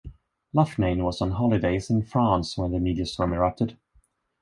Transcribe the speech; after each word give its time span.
Loughnane 0.55 1.03
was 1.03 1.21
on 1.21 1.29
holidays 1.29 1.91
in 1.91 2.01
France 2.01 2.57
when 2.57 2.71
the 2.71 2.79
media 2.79 3.05
storm 3.05 3.33
erupted. 3.33 3.77